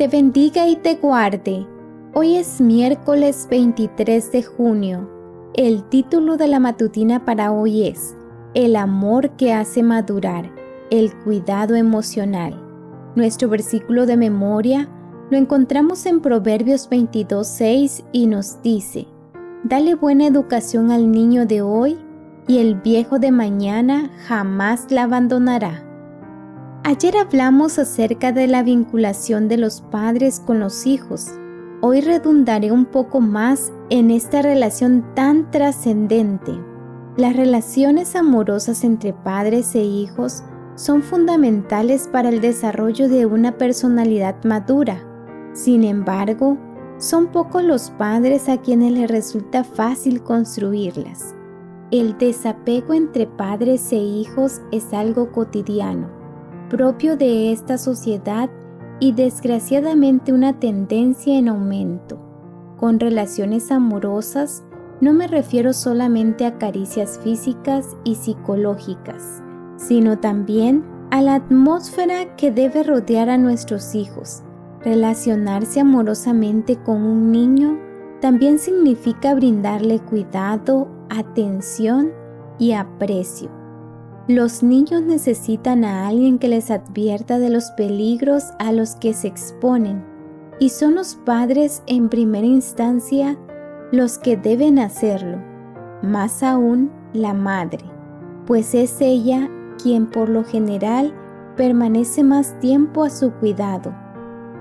[0.00, 1.66] te bendiga y te guarde.
[2.14, 5.10] Hoy es miércoles 23 de junio.
[5.52, 8.16] El título de la matutina para hoy es
[8.54, 10.50] El amor que hace madurar,
[10.90, 12.58] el cuidado emocional.
[13.14, 14.88] Nuestro versículo de memoria
[15.30, 19.06] lo encontramos en Proverbios 22.6 y nos dice,
[19.64, 21.98] Dale buena educación al niño de hoy
[22.48, 25.89] y el viejo de mañana jamás la abandonará.
[26.82, 31.28] Ayer hablamos acerca de la vinculación de los padres con los hijos.
[31.82, 36.52] Hoy redundaré un poco más en esta relación tan trascendente.
[37.18, 40.42] Las relaciones amorosas entre padres e hijos
[40.74, 45.04] son fundamentales para el desarrollo de una personalidad madura.
[45.52, 46.56] Sin embargo,
[46.96, 51.34] son pocos los padres a quienes les resulta fácil construirlas.
[51.90, 56.19] El desapego entre padres e hijos es algo cotidiano,
[56.70, 58.48] propio de esta sociedad
[59.00, 62.18] y desgraciadamente una tendencia en aumento.
[62.78, 64.64] Con relaciones amorosas
[65.02, 69.42] no me refiero solamente a caricias físicas y psicológicas,
[69.76, 74.42] sino también a la atmósfera que debe rodear a nuestros hijos.
[74.82, 77.78] Relacionarse amorosamente con un niño
[78.20, 82.12] también significa brindarle cuidado, atención
[82.58, 83.59] y aprecio.
[84.30, 89.26] Los niños necesitan a alguien que les advierta de los peligros a los que se
[89.26, 90.04] exponen
[90.60, 93.36] y son los padres en primera instancia
[93.90, 95.38] los que deben hacerlo,
[96.04, 97.80] más aún la madre,
[98.46, 99.50] pues es ella
[99.82, 101.12] quien por lo general
[101.56, 103.92] permanece más tiempo a su cuidado.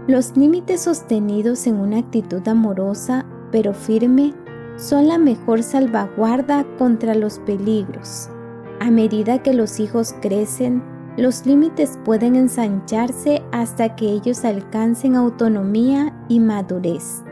[0.08, 4.34] Los límites sostenidos en una actitud amorosa pero firme
[4.78, 8.32] son la mejor salvaguarda contra los peligros.
[8.80, 10.82] A medida que los hijos crecen,
[11.18, 17.24] los límites pueden ensancharse hasta que ellos alcancen autonomía y madurez.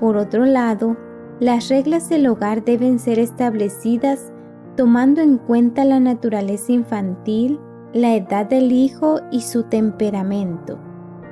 [0.00, 0.96] Por otro lado,
[1.40, 4.32] las reglas del hogar deben ser establecidas
[4.76, 7.58] tomando en cuenta la naturaleza infantil,
[7.94, 10.78] la edad del hijo y su temperamento.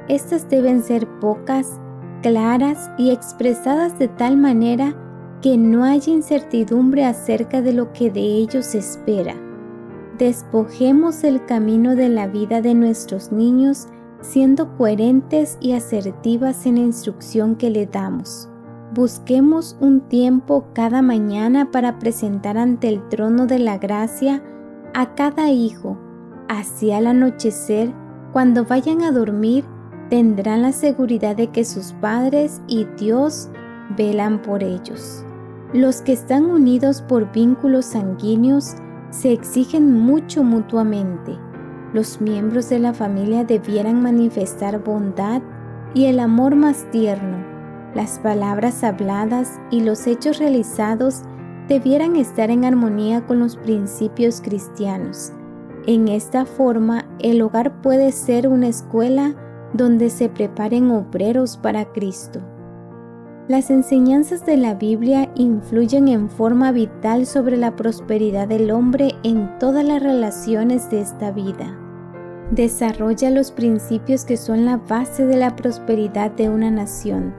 [0.09, 1.81] Estas deben ser pocas,
[2.23, 4.95] claras y expresadas de tal manera
[5.43, 9.35] que no haya incertidumbre acerca de lo que de ellos se espera.
[10.21, 13.89] Despojemos el camino de la vida de nuestros niños
[14.21, 18.47] siendo coherentes y asertivas en la instrucción que le damos.
[18.93, 24.43] Busquemos un tiempo cada mañana para presentar ante el trono de la gracia
[24.93, 25.97] a cada hijo.
[26.51, 27.91] Así al anochecer,
[28.35, 29.65] cuando vayan a dormir,
[30.11, 33.49] tendrán la seguridad de que sus padres y Dios
[33.97, 35.25] velan por ellos.
[35.73, 38.75] Los que están unidos por vínculos sanguíneos
[39.11, 41.37] se exigen mucho mutuamente.
[41.93, 45.43] Los miembros de la familia debieran manifestar bondad
[45.95, 47.45] y el amor más tierno.
[47.95, 51.23] Las palabras habladas y los hechos realizados
[51.69, 55.33] debieran estar en armonía con los principios cristianos.
[55.87, 59.35] En esta forma, el hogar puede ser una escuela
[59.73, 62.41] donde se preparen obreros para Cristo.
[63.51, 69.59] Las enseñanzas de la Biblia influyen en forma vital sobre la prosperidad del hombre en
[69.59, 71.77] todas las relaciones de esta vida.
[72.53, 77.35] Desarrolla los principios que son la base de la prosperidad de una nación,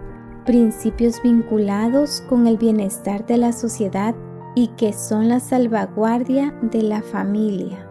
[0.46, 4.14] principios vinculados con el bienestar de la sociedad
[4.54, 7.91] y que son la salvaguardia de la familia.